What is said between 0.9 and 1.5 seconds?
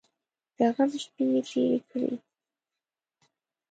شپې یې